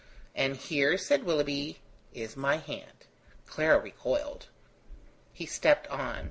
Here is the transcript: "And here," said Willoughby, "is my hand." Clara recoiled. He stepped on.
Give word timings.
"And 0.33 0.57
here," 0.57 0.97
said 0.97 1.25
Willoughby, 1.25 1.79
"is 2.11 2.35
my 2.35 2.57
hand." 2.57 3.05
Clara 3.45 3.77
recoiled. 3.79 4.47
He 5.31 5.45
stepped 5.45 5.85
on. 5.89 6.19